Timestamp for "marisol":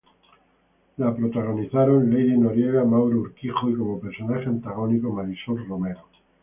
5.11-5.63